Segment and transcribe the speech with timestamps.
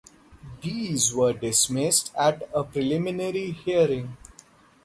[0.63, 4.17] These were dismissed at a preliminary hearing.